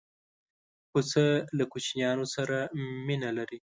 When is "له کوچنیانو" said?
1.57-2.25